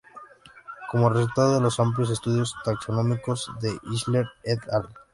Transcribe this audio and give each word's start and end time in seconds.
Como 0.89 1.09
resultado 1.11 1.53
de 1.53 1.61
los 1.61 1.79
amplios 1.79 2.09
estudios 2.09 2.55
taxonómicos 2.65 3.51
de 3.61 3.77
Isler 3.93 4.27
"et 4.43 4.59
al". 4.71 4.89